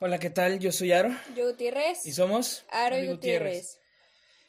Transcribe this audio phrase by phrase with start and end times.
[0.00, 0.58] Hola, ¿qué tal?
[0.60, 2.06] Yo soy Aro Yo Gutiérrez.
[2.06, 3.80] y somos Aro y Gutiérrez.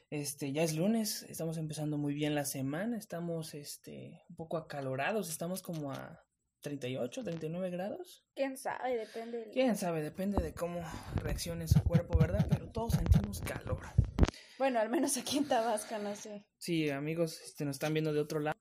[0.10, 5.30] Este, ya es lunes, estamos empezando muy bien la semana, estamos este un poco acalorados,
[5.30, 6.24] estamos como a
[6.62, 8.26] 38, 39 grados.
[8.36, 8.98] ¿Quién sabe?
[8.98, 9.38] Depende.
[9.40, 10.82] del- Quién sabe, depende de cómo
[11.16, 12.46] reaccione su cuerpo, ¿verdad?
[12.50, 13.82] Pero todos sentimos calor.
[14.58, 16.44] Bueno, al menos aquí en Tabasco, no sé.
[16.58, 18.60] Sí, amigos, este nos están viendo de otro lado,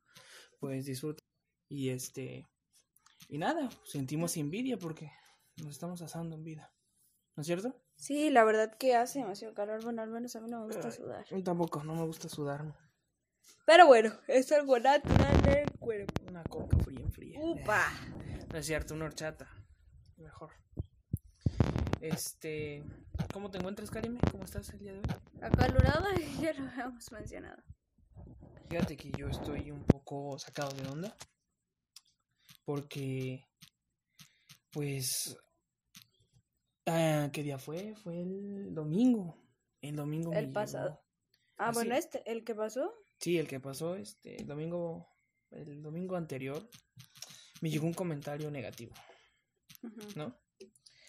[0.60, 1.24] pues disfruten.
[1.70, 2.46] Y este
[3.28, 5.10] y nada, sentimos envidia porque
[5.56, 6.72] nos estamos asando en vida.
[7.38, 7.72] ¿No es cierto?
[7.94, 9.80] Sí, la verdad que hace demasiado calor.
[9.84, 11.24] Bueno, al menos a mí no me gusta Ay, sudar.
[11.30, 12.64] a mí tampoco, no me gusta sudar.
[13.64, 16.14] Pero bueno, es algo natural del cuerpo.
[16.28, 17.38] Una coca fría en fría.
[17.40, 17.92] ¡Upa!
[18.52, 19.48] No es cierto, una horchata.
[20.16, 20.50] Mejor.
[22.00, 22.82] Este.
[23.32, 24.18] ¿Cómo te encuentras, Karime?
[24.32, 25.04] ¿Cómo estás el día de hoy?
[25.40, 26.08] Acalorada,
[26.40, 27.62] ya lo habíamos mencionado.
[28.68, 31.16] Fíjate que yo estoy un poco sacado de onda.
[32.64, 33.44] Porque.
[34.72, 35.38] Pues.
[36.88, 37.94] Ah, ¿Qué día fue?
[37.94, 39.36] Fue el domingo.
[39.80, 40.32] El domingo.
[40.32, 40.88] El pasado.
[40.90, 41.02] llegó-
[41.60, 41.74] Ah, Así.
[41.74, 42.92] bueno, este, el que pasó.
[43.20, 45.08] Sí, el que pasó este el domingo.
[45.50, 46.68] El domingo anterior.
[47.60, 48.94] Me llegó un comentario negativo.
[50.16, 50.36] ¿no?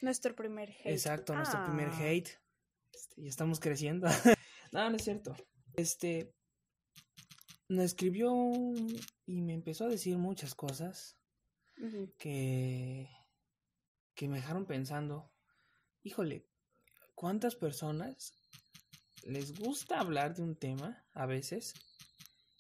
[0.02, 0.85] Nuestro primer hate.
[0.88, 2.00] Exacto, nuestro primer Ah.
[2.03, 2.30] hate.
[2.91, 4.07] Este, y estamos creciendo.
[4.72, 5.35] no, no es cierto.
[5.75, 6.33] Este
[7.67, 8.33] me escribió
[9.27, 11.16] y me empezó a decir muchas cosas
[12.17, 13.07] que
[14.16, 15.31] que me dejaron pensando,
[16.03, 16.45] híjole,
[17.16, 18.33] ¿cuántas personas
[19.23, 21.73] les gusta hablar de un tema a veces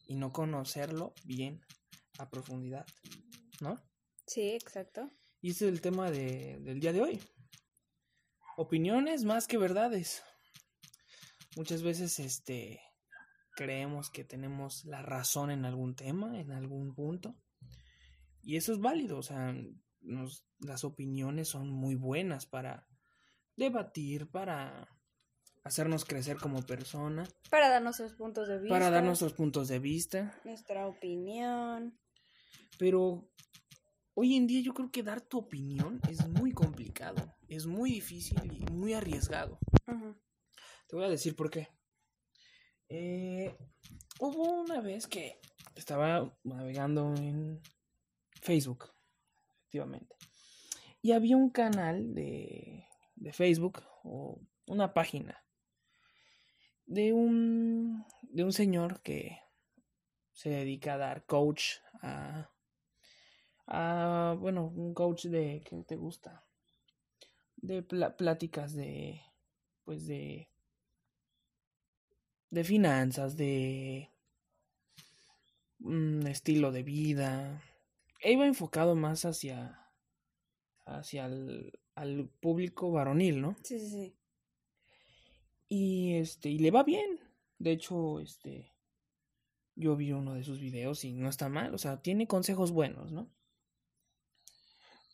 [0.07, 1.61] y no conocerlo bien
[2.17, 2.85] a profundidad,
[3.61, 3.75] ¿no?
[4.27, 5.09] Sí, exacto.
[5.41, 7.19] Y ese es el tema de- del día de hoy.
[8.57, 10.21] Opiniones más que verdades.
[11.55, 12.81] Muchas veces este
[13.55, 17.35] creemos que tenemos la razón en algún tema, en algún punto.
[18.41, 19.53] Y eso es válido, o sea,
[20.01, 22.87] nos- las opiniones son muy buenas para
[23.59, 24.87] debatir, para
[25.63, 28.73] hacernos crecer como persona, Para dar nuestros puntos de vista.
[28.73, 30.39] para dar nuestros puntos de vista.
[30.43, 31.99] Nuestra opinión.
[32.79, 33.29] Pero
[34.15, 38.39] hoy en día yo creo que dar tu opinión es muy complicado, es muy difícil
[38.51, 39.59] y muy arriesgado.
[40.87, 41.67] Te voy a decir por qué.
[42.87, 43.55] Eh,
[44.19, 45.39] hubo una vez que
[45.75, 47.61] estaba navegando en
[48.41, 48.85] Facebook,
[49.59, 50.15] efectivamente.
[51.01, 52.87] Y había un canal de,
[53.19, 55.43] de Facebook o una página
[56.89, 59.39] de un, de un señor que
[60.33, 62.49] se dedica a dar coach a,
[63.67, 66.43] a bueno, un coach de, ¿qué te gusta?
[67.57, 69.21] De pláticas de,
[69.85, 70.49] pues de,
[72.49, 74.09] de finanzas, de
[75.77, 77.61] mm, estilo de vida.
[78.23, 79.88] Iba enfocado más hacia,
[80.97, 83.57] hacia el al público varonil, ¿no?
[83.61, 84.15] Sí, sí, sí.
[85.67, 87.19] Y este, y le va bien.
[87.57, 88.71] De hecho, este,
[89.75, 93.11] yo vi uno de sus videos y no está mal, o sea, tiene consejos buenos,
[93.11, 93.29] ¿no?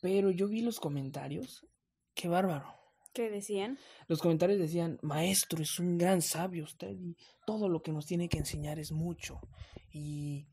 [0.00, 1.66] Pero yo vi los comentarios,
[2.14, 2.72] qué bárbaro.
[3.12, 3.78] ¿Qué decían?
[4.08, 7.16] Los comentarios decían, maestro, es un gran sabio usted y
[7.46, 9.40] todo lo que nos tiene que enseñar es mucho.
[9.90, 10.46] Y,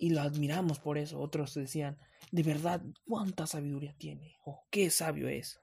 [0.00, 1.20] y lo admiramos por eso.
[1.20, 1.98] Otros decían,
[2.30, 4.36] de verdad, ¿cuánta sabiduría tiene?
[4.44, 5.60] O qué sabio es.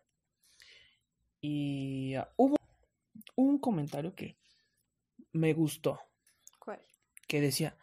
[1.42, 2.56] Y ah, hubo
[3.36, 4.38] un comentario que
[5.32, 6.00] me gustó,
[6.60, 6.82] ¿Cuál?
[7.28, 7.78] que decía,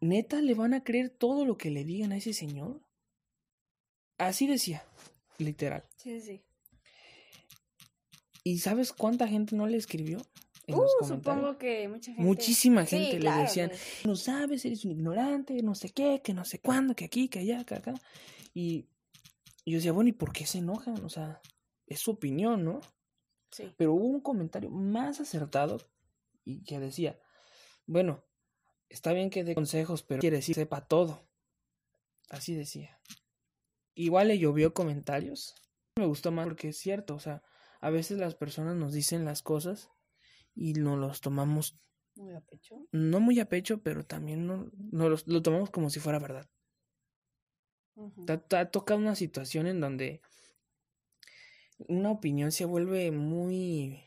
[0.00, 2.80] ¿neta le van a creer todo lo que le digan a ese señor?
[4.18, 4.84] Así decía,
[5.38, 5.84] literal.
[5.96, 6.42] Sí, sí.
[8.44, 10.18] ¿Y sabes cuánta gente no le escribió?
[10.66, 12.22] En Uh, los supongo que mucha gente.
[12.22, 14.04] Muchísima Sí, gente le claro, decían, pues.
[14.04, 17.38] no sabes, eres un ignorante, no sé qué, que no sé cuándo, que aquí, que
[17.40, 17.94] allá, que acá.
[18.52, 18.88] Y,
[19.64, 21.04] y yo decía, bueno, ¿y por qué se enojan?
[21.04, 21.40] O sea,
[21.86, 22.80] es su opinión, ¿no?
[23.52, 23.72] Sí.
[23.76, 25.78] Pero hubo un comentario más acertado
[26.44, 27.18] y que decía,
[27.86, 28.24] bueno,
[28.88, 31.28] está bien que dé consejos, pero quiere decir sepa todo.
[32.28, 33.00] Así decía.
[33.94, 35.54] Igual le llovió comentarios.
[35.96, 37.42] Me gustó más porque es cierto, o sea,
[37.80, 39.90] a veces las personas nos dicen las cosas
[40.56, 41.78] y nos los tomamos
[42.16, 42.88] Muy a pecho.
[42.90, 46.48] no muy a pecho, pero también no, no los- lo tomamos como si fuera verdad.
[47.96, 48.24] Ujú.
[48.26, 50.20] Te, te ha tocado una situación en donde
[51.88, 54.00] una opinión se vuelve muy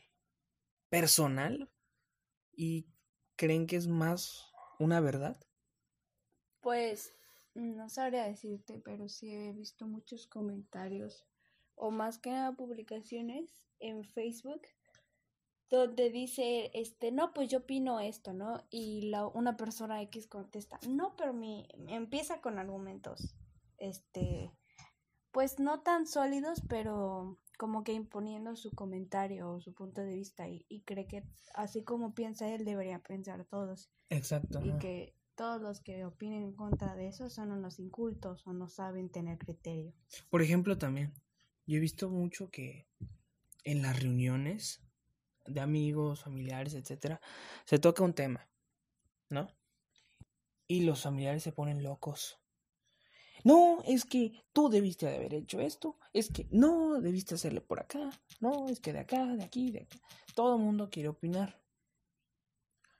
[0.90, 1.70] personal
[2.52, 2.86] y
[3.36, 5.40] creen que es más una verdad.
[6.62, 7.12] Pues
[7.54, 11.26] no sabría decirte, pero sí he visto muchos comentarios
[11.74, 14.62] o más que nada publicaciones en Facebook
[15.70, 18.64] donde dice, este, no, pues yo opino esto, ¿no?
[18.70, 23.36] Y la, una persona X contesta, no, pero mi, empieza con argumentos,
[23.78, 24.50] este,
[25.30, 30.48] pues no tan sólidos, pero como que imponiendo su comentario o su punto de vista
[30.48, 31.22] y, y cree que
[31.54, 34.60] así como piensa él debería pensar todos Exacto.
[34.64, 38.68] y que todos los que opinen en contra de eso son unos incultos o no
[38.68, 39.94] saben tener criterio.
[40.30, 41.14] Por ejemplo, también,
[41.66, 42.88] yo he visto mucho que
[43.64, 44.82] en las reuniones
[45.50, 47.20] de amigos, familiares, etcétera,
[47.64, 48.48] se toca un tema,
[49.28, 49.48] ¿no?
[50.66, 52.38] Y los familiares se ponen locos.
[53.42, 57.80] No, es que tú debiste de haber hecho esto, es que no, debiste hacerle por
[57.80, 58.10] acá,
[58.40, 59.98] no, es que de acá, de aquí, de acá.
[60.34, 61.58] Todo el mundo quiere opinar.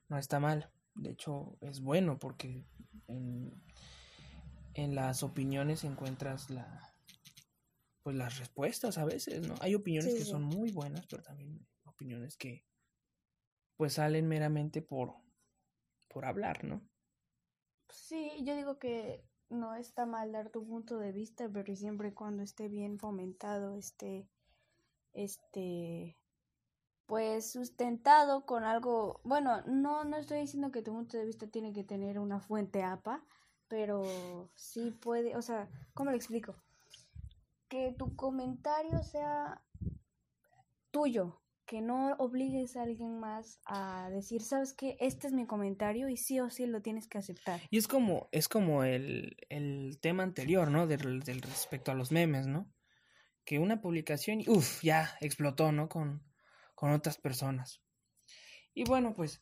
[0.09, 2.65] No está mal, de hecho es bueno porque
[3.07, 3.63] en,
[4.75, 6.95] en las opiniones encuentras la,
[8.03, 9.55] pues las respuestas a veces, ¿no?
[9.61, 10.31] Hay opiniones Sí, que sí.
[10.31, 11.65] son muy buenas, pero también
[12.01, 12.65] opiniones que
[13.77, 15.15] pues salen meramente por
[16.09, 16.81] por hablar, ¿no?
[17.91, 22.43] Sí, yo digo que no está mal dar tu punto de vista, pero siempre cuando
[22.43, 24.29] esté bien fomentado, esté,
[25.13, 26.17] este,
[27.07, 31.73] pues sustentado con algo, bueno, no, no estoy diciendo que tu punto de vista tiene
[31.73, 33.25] que tener una fuente APA,
[33.69, 36.57] pero sí puede, o sea, ¿cómo lo explico?
[37.69, 39.63] Que tu comentario sea
[40.91, 46.09] tuyo, que no obligues a alguien más a decir, sabes que este es mi comentario
[46.09, 47.61] y sí o sí lo tienes que aceptar.
[47.71, 50.89] Y es como, es como el, el tema anterior, ¿no?
[50.89, 52.69] Del, del respecto a los memes, ¿no?
[53.45, 55.89] Que una publicación, uff, ya explotó, ¿no?
[55.89, 56.25] Con,
[56.75, 57.81] con otras personas.
[58.75, 59.41] Y bueno, pues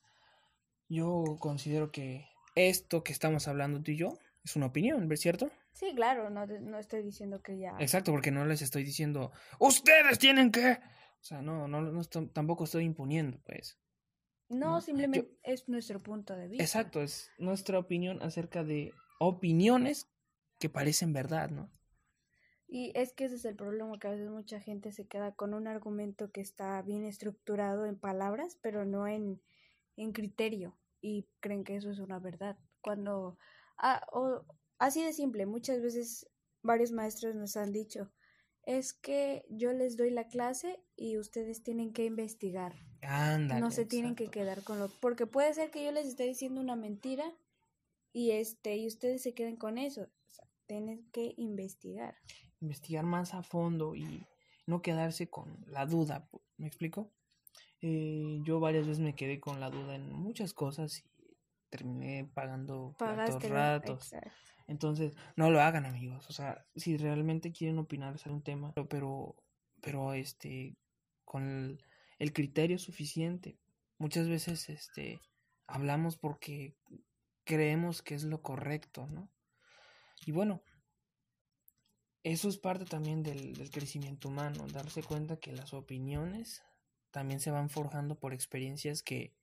[0.86, 5.50] yo considero que esto que estamos hablando tú y yo es una opinión, ¿ves cierto?
[5.72, 7.74] Sí, claro, no, no estoy diciendo que ya.
[7.78, 10.78] Exacto, porque no les estoy diciendo, ustedes tienen que...
[11.20, 13.78] O sea, no, no, no tampoco estoy imponiendo, pues.
[14.48, 16.64] No, no, simplemente es nuestro punto de vista.
[16.64, 20.08] Exacto, es nuestra opinión acerca de opiniones
[20.58, 21.70] que parecen verdad, ¿no?
[22.66, 25.54] Y es que ese es el problema, que a veces mucha gente se queda con
[25.54, 29.40] un argumento que está bien estructurado en palabras, pero no en,
[29.96, 32.58] en criterio, y creen que eso es una verdad.
[32.82, 33.38] Cuando,
[33.78, 34.44] ah, o-
[34.78, 36.28] así de simple, muchas veces
[36.62, 38.10] varios maestros nos han dicho,
[38.68, 42.74] es que yo les doy la clase y ustedes tienen que investigar.
[43.00, 43.60] Ándale.
[43.60, 46.60] no se tienen que quedar con lo porque puede ser que yo les esté diciendo
[46.60, 47.32] una mentira
[48.12, 52.16] y este y ustedes se queden con eso o sea, tienen que investigar
[52.60, 54.26] investigar más a fondo y
[54.66, 56.28] no quedarse con la duda.
[56.56, 57.12] ¿Me explico?
[57.80, 61.04] Eh, yo varias veces me quedé con la duda en muchas cosas y
[61.70, 64.12] terminé pagando pagaste ratos.
[64.12, 64.30] exacto.
[64.68, 66.28] Entonces, no lo hagan, amigos.
[66.30, 69.36] O sea, si realmente quieren opinar sobre un tema, pero-
[69.80, 70.76] pero, este,
[71.24, 71.84] con el,
[72.20, 73.58] el criterio suficiente.
[73.98, 75.20] Muchas veces, este,
[75.66, 76.76] hablamos porque
[77.44, 79.30] creemos que es lo correcto, ¿no?
[80.26, 80.62] Y bueno,
[82.22, 86.62] eso es parte también del, del crecimiento humano, darse cuenta que las opiniones
[87.10, 89.34] también se van forjando por experiencias que,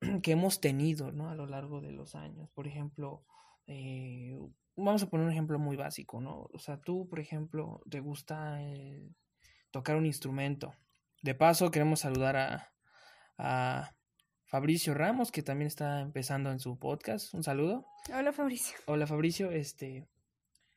[0.22, 1.30] que hemos tenido, ¿no?
[1.30, 2.50] A lo largo de los años.
[2.50, 3.24] Por ejemplo,
[3.72, 4.36] eh,
[4.74, 6.48] vamos a poner un ejemplo muy básico, ¿no?
[6.52, 9.08] O sea, tú, por ejemplo, te gusta eh,
[9.70, 10.74] tocar un instrumento.
[11.22, 12.72] De paso, queremos saludar a,
[13.38, 13.94] a
[14.46, 17.32] Fabricio Ramos, que también está empezando en su podcast.
[17.32, 17.86] Un saludo.
[18.12, 20.08] hola Fabricio Hola Fabricio, este,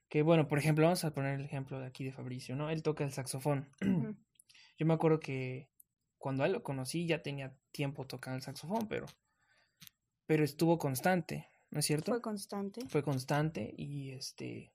[0.07, 2.69] que bueno, por ejemplo, vamos a poner el ejemplo de aquí de Fabricio, ¿no?
[2.69, 3.71] Él toca el saxofón.
[4.77, 5.67] Yo me acuerdo que
[6.19, 9.07] cuando a él lo conocí ya tenía tiempo tocando el saxofón, pero,
[10.27, 12.11] pero estuvo constante, ¿no es cierto?
[12.11, 14.71] fue constante Fue constante y este,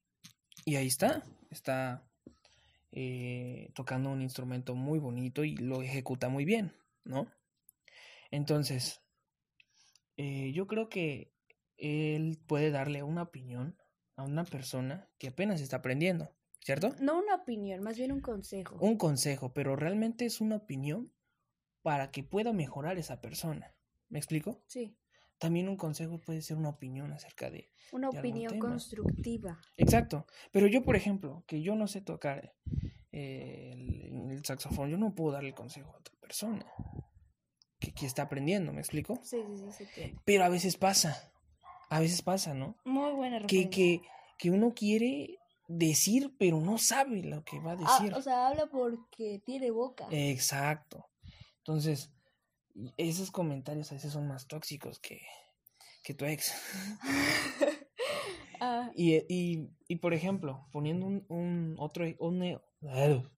[0.64, 2.04] y ahí está, está
[2.90, 6.72] eh, tocando un instrumento muy bonito y lo ejecuta muy bien,
[7.04, 7.30] ¿no?
[8.32, 9.00] Entonces,
[10.16, 11.32] eh, yo creo que
[11.76, 13.78] él puede darle una opinión
[14.16, 16.96] a una persona que apenas está aprendiendo, ¿cierto?
[17.00, 21.12] no una opinión más bien un consejo Un consejo, pero realmente es una opinión
[21.82, 23.72] para que pueda mejorar esa persona.
[24.08, 24.64] ¿Me explico?
[24.66, 24.97] sí
[25.38, 27.70] También un consejo puede ser una opinión acerca de...
[27.92, 28.68] una de algún opinión tema.
[28.70, 30.26] constructiva Exacto.
[30.52, 32.54] Pero yo, por ejemplo, que yo no sé tocar
[33.12, 36.66] eh, el, el saxofón, yo no puedo darle consejo a otra persona
[37.78, 39.18] que, que está aprendiendo, ¿me explico?
[39.22, 40.20] sí sí sí entiende.
[40.24, 41.32] Pero a veces pasa,
[41.88, 42.76] a veces pasa, ¿no?
[42.84, 44.02] muy buena Que, que,
[44.38, 48.14] que uno quiere decir, pero no sabe lo que va a Ah, decir.
[48.14, 51.06] o sea habla porque tiene boca Exacto.
[51.58, 52.10] Entonces,
[52.96, 55.20] esos comentarios a veces son más tóxicos que,
[56.02, 56.52] que tu ex.
[58.60, 62.60] Ah, Y, y, y por ejemplo, poniendo un, un otro, un, e-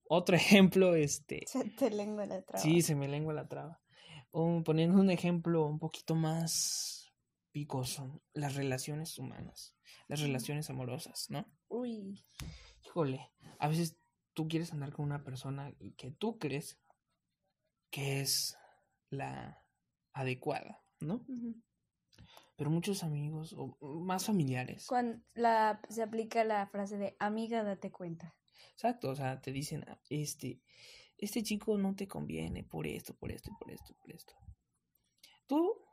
[0.08, 3.82] otro ejemplo, este, se te lengua la traba sí, se me lengua la traba.
[4.30, 7.12] Un- poniendo un ejemplo un poquito más
[7.52, 9.76] picoso, las relaciones humanas,
[10.08, 11.44] las relaciones amorosas, ¿no?
[11.68, 12.24] uy
[12.86, 13.96] híjole, a veces
[14.32, 16.78] tú quieres andar con una persona que tú crees
[17.90, 18.56] que es
[19.10, 19.64] la
[20.12, 21.26] adecuada, ¿no?
[22.56, 24.86] Pero muchos amigos o más familiares.
[24.86, 28.34] Cuando la, se aplica la frase de amiga, date cuenta.
[28.72, 30.60] Exacto, o sea, te dicen, "Ah, este,
[31.18, 34.34] este chico no te conviene por esto, por esto, por esto, por esto.
[35.46, 35.84] Tú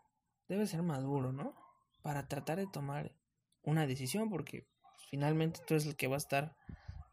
[0.48, 1.54] debes ser maduro, ¿no?
[2.02, 3.16] Para tratar de tomar
[3.64, 4.68] una decisión, porque
[5.10, 6.56] finalmente tú eres el que va a estar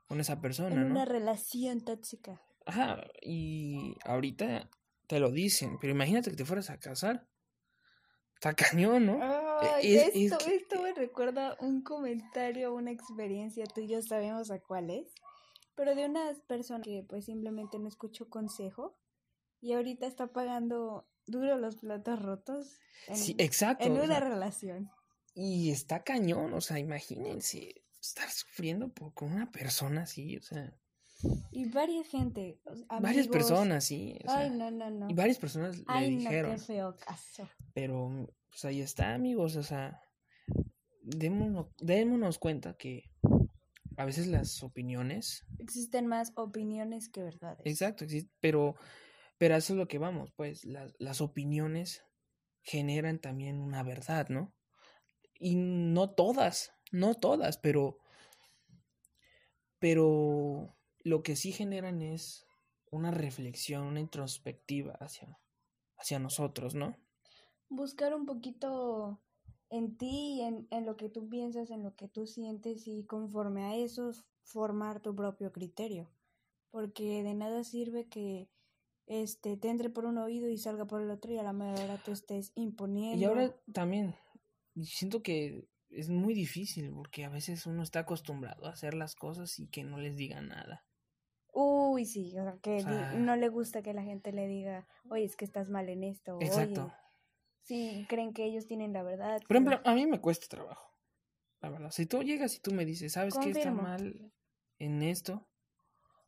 [0.06, 0.94] con esa persona, En ¿no?
[0.94, 2.40] una relación tóxica.
[2.66, 4.70] Ajá, y ahorita
[5.06, 7.26] te lo dicen, pero imagínate que te fueras a casar.
[8.34, 9.18] Está cañón, ¿no?
[9.22, 14.02] Ay, es- es esto, que- esto me recuerda un comentario, una experiencia, tú y yo
[14.02, 15.14] sabemos a cuál es,
[15.74, 18.98] pero de una persona que pues simplemente no escuchó consejo
[19.60, 23.84] y ahorita está pagando duro los platos rotos en, Sí, exacto.
[23.86, 24.90] en o una sea, relación.
[25.34, 30.74] y está cañón, o sea, imagínense estar sufriendo por, con una persona así, o sea,
[31.50, 32.60] Y varias gente,
[33.00, 35.08] varias personas, sí, o sea, Ay, no, no, no.
[35.08, 37.48] y varias personas le no, dijeron, qué feo caso.
[37.72, 40.00] pero pues ahí está, amigos, o sea,
[41.02, 43.10] démonos, démonos cuenta que
[43.96, 47.60] a veces las opiniones Existen más opiniones que verdades.
[47.64, 48.04] Exacto,
[48.40, 48.74] pero,
[49.38, 52.02] pero eso es lo que vamos, pues las, las opiniones
[52.62, 54.52] generan también una verdad, ¿no?
[55.38, 57.98] Y no todas, no todas, pero,
[59.78, 62.44] pero lo que sí generan es
[62.90, 65.38] una reflexión, una introspectiva hacia,
[65.96, 66.96] hacia nosotros, ¿no?
[67.68, 69.20] buscar un poquito
[69.70, 73.64] en ti, en, en lo que tú piensas, en lo que tú sientes y conforme
[73.64, 74.10] a eso
[74.42, 76.10] formar tu propio criterio.
[76.70, 78.48] Porque de nada sirve que
[79.06, 81.82] este te entre por un oído y salga por el otro y a la mera
[81.84, 83.20] hora tú estés imponiendo.
[83.20, 84.14] Y ahora también
[84.82, 89.58] siento que es muy difícil porque a veces uno está acostumbrado a hacer las cosas
[89.58, 90.84] y que no les diga nada.
[91.94, 94.46] Uy, sí, o sea, que O di- sea- no le gusta que la gente le
[94.46, 96.38] diga, oye, es que estás mal en esto.
[96.40, 96.84] Exacto.
[96.84, 96.92] Oye,
[97.62, 99.38] sí, creen que ellos tienen la verdad.
[99.40, 100.92] Por pero- ejemplo, a mí me cuesta trabajo.
[101.60, 101.90] La verdad.
[101.90, 104.32] Si tú llegas y tú me dices, ¿sabes qué está mal
[104.78, 105.46] en esto?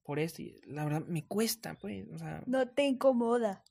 [0.02, 0.40] Por esto.
[0.42, 2.06] y La verdad, me cuesta, pues.
[2.12, 3.64] O sea, no te incomoda.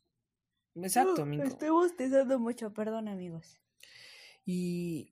[0.75, 1.23] exacto.
[1.23, 3.59] Uh, me Estoy bostezando mucho, perdón, amigos.
[4.45, 5.09] Y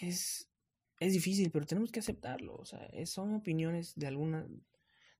[0.00, 0.48] es,
[0.98, 2.56] es difícil, pero tenemos que aceptarlo.
[2.56, 4.46] O sea, es- son opiniones de algunas,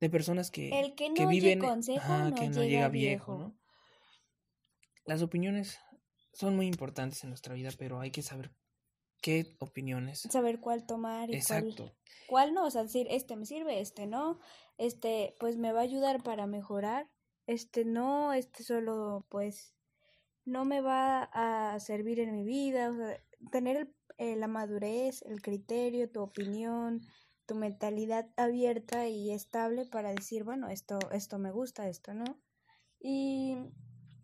[0.02, 3.37] de personas que, El que no que viven, consejo no que no llega llega viejo,
[3.37, 3.49] viejo.
[3.49, 3.59] ¿no?
[5.04, 5.78] Las opiniones
[6.32, 8.50] son muy importantes en nuestra vida, pero hay que saber
[9.21, 10.23] qué opiniones.
[10.28, 11.75] Saber cuál tomar y cuál,
[12.26, 12.66] cuál no.
[12.66, 14.40] O sea, decir, este me sirve, este no.
[14.76, 17.09] Este, pues me va a ayudar para mejorar.
[17.47, 19.76] Este no, este solo, pues,
[20.44, 22.90] no me va a servir en mi vida.
[22.90, 27.02] O sea, tener el- eh, la madurez, el criterio, tu opinión,
[27.47, 32.39] tu mentalidad abierta y estable para decir, bueno, esto, esto me gusta, esto no.
[33.01, 33.57] Y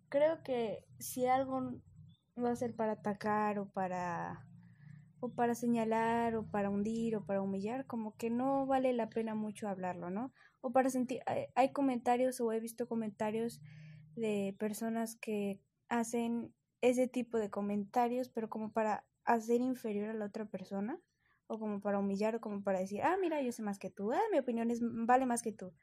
[0.09, 1.81] creo que si algo
[2.41, 4.45] va a ser para atacar o para
[5.21, 9.35] o para señalar o para hundir o para humillar, como que no vale la pena
[9.35, 10.31] mucho hablarlo, ¿no?
[10.61, 13.61] O para sentir hay, hay comentarios o he visto comentarios
[14.15, 15.59] de personas que
[15.89, 20.99] hacen ese tipo de comentarios, pero como para hacer inferior a la otra persona
[21.49, 24.13] o como para humillar o como para decir, "Ah, mira, yo sé más que tú.
[24.13, 25.73] Ah, mi opinión es vale más que tú."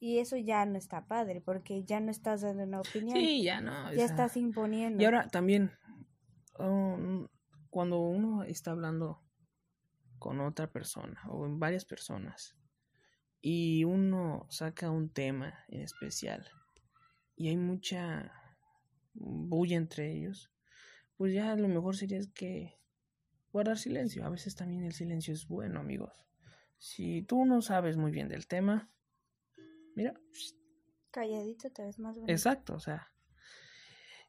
[0.00, 3.60] Y eso ya no está padre, porque ya no estás dando una opinión, Sí, ya
[3.60, 3.92] no.
[3.94, 5.00] ya estás imponiendo.
[5.00, 5.70] Y ahora también,
[6.58, 7.28] um,
[7.70, 9.22] cuando uno está hablando
[10.18, 12.56] con otra persona o en varias personas
[13.40, 16.48] y uno saca un tema en especial
[17.36, 18.32] y hay mucha
[19.14, 20.50] bulla entre ellos,
[21.16, 22.81] pues ya lo mejor sería que
[23.52, 24.24] guardar silencio.
[24.24, 26.26] A veces también el silencio es bueno, amigos.
[26.78, 28.90] Si tú no sabes muy bien del tema,
[29.94, 30.14] mira,
[31.10, 32.32] Calladito te ves más bonito.
[32.32, 33.12] Exacto, o sea.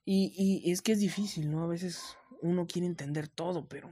[0.05, 0.33] Y,
[0.65, 1.63] y es que es difícil, ¿no?
[1.63, 3.89] A veces uno quiere entender todo, pero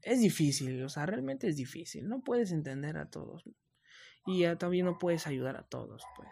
[0.00, 2.08] es difícil, o sea, realmente es difícil.
[2.08, 3.44] No puedes entender a todos.
[4.26, 6.30] Y ya también no puedes ayudar a todos, pues.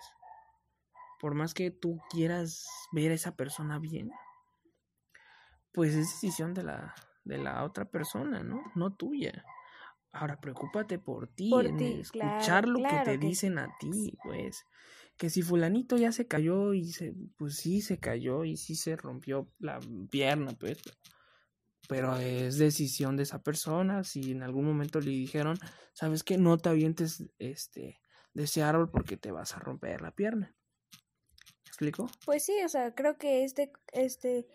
[1.20, 4.10] Por más que tú quieras ver a esa persona bien,
[5.72, 6.94] pues es decisión de la,
[7.24, 8.62] de la otra persona, ¿no?
[8.74, 9.44] No tuya.
[10.12, 13.58] Ahora, preocúpate por ti, Por en ti, escuchar claro, lo claro que te que dicen
[13.58, 14.64] a ti, pues.
[15.16, 18.96] Que si fulanito ya se cayó y se, pues sí se cayó y sí se
[18.96, 20.78] rompió la pierna, pues.
[21.88, 24.04] Pero es decisión de esa persona.
[24.04, 25.58] Si en algún momento le dijeron,
[25.94, 28.00] sabes que no te avientes este
[28.34, 30.54] de ese árbol porque te vas a romper la pierna.
[30.92, 32.10] ¿Me explico?
[32.24, 34.46] Pues sí, o sea, creo que este, este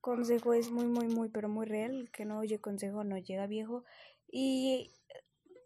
[0.00, 2.10] consejo es muy, muy, muy, pero muy real.
[2.12, 3.84] Que no oye consejo no llega viejo.
[4.30, 4.92] Y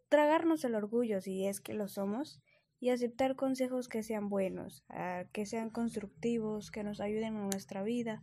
[0.09, 2.41] tragarnos el orgullo si es que lo somos
[2.81, 7.83] y aceptar consejos que sean buenos, ah, que sean constructivos, que nos ayuden en nuestra
[7.83, 8.23] vida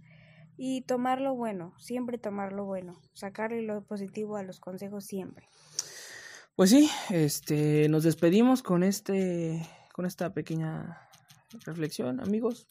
[0.55, 5.47] y tomar lo bueno, siempre tomar lo bueno, sacarle lo positivo a los consejos siempre.
[6.55, 11.09] Pues sí, este, nos despedimos con este, con esta pequeña
[11.65, 12.67] reflexión, amigos.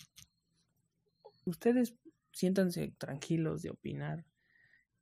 [1.45, 1.95] Ustedes
[2.33, 4.25] siéntanse tranquilos de opinar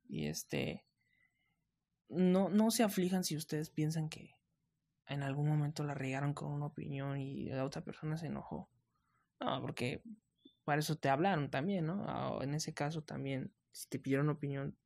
[0.07, 0.85] y este,
[2.09, 4.35] no, no se aflijan si ustedes piensan que
[5.07, 8.69] en algún momento la regaron con una opinión y la otra persona se enojó.
[9.39, 10.03] No, porque
[10.63, 12.05] para eso te hablaron también, ¿no?
[12.07, 14.77] Ah, en ese caso también, si te pidieron opinión,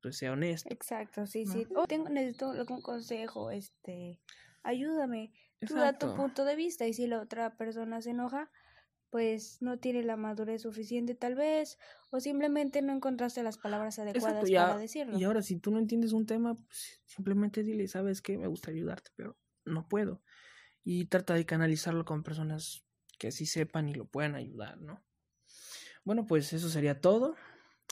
[0.00, 0.72] pues sea honesto.
[0.72, 1.66] Exacto, sí, sí.
[1.74, 4.20] O tengo, necesito algún consejo, este,
[4.62, 5.32] ayúdame.
[5.66, 8.50] Tú da tu punto de vista y si la otra persona se enoja,
[9.10, 11.78] pues no tiene la madurez suficiente tal vez,
[12.10, 15.18] o simplemente no encontraste las palabras adecuadas para decirlo.
[15.18, 18.70] Y ahora, si tú no entiendes un tema, pues simplemente dile, sabes que me gusta
[18.70, 20.22] ayudarte, pero no puedo.
[20.84, 22.84] Y trata de canalizarlo con personas
[23.18, 25.04] que sí sepan y lo puedan ayudar, ¿no?
[26.04, 27.34] Bueno, pues eso sería todo.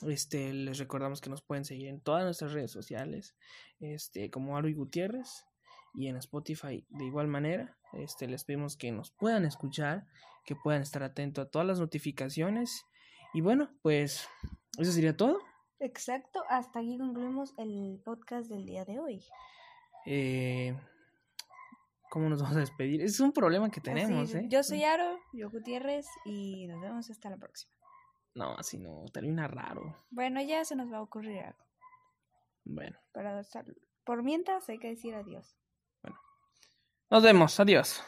[0.06, 3.34] Este, les recordamos que nos pueden seguir en todas nuestras redes sociales,
[3.80, 5.44] este, como Aro y Gutiérrez,
[5.94, 7.76] y en Spotify de igual manera.
[7.92, 10.06] Este, les pedimos que nos puedan escuchar
[10.48, 12.86] que puedan estar atentos a todas las notificaciones.
[13.34, 14.26] Y bueno, pues
[14.78, 15.40] eso sería todo.
[15.78, 19.22] Exacto, hasta aquí concluimos el podcast del día de hoy.
[20.06, 20.74] Eh,
[22.08, 23.02] ¿Cómo nos vamos a despedir?
[23.02, 24.46] Es un problema que tenemos, ¿eh?
[24.48, 27.74] Yo soy Aro, yo Gutiérrez, y nos vemos hasta la próxima.
[28.34, 30.06] No, así no, termina raro.
[30.08, 31.62] Bueno, ya se nos va a ocurrir algo.
[32.64, 32.98] Bueno.
[33.12, 33.42] Pero
[34.04, 35.58] por mientras hay que decir adiós.
[36.02, 36.18] Bueno.
[37.10, 38.02] Nos vemos, adiós.